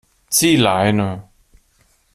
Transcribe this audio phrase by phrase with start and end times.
[0.31, 1.29] Zieh Leine!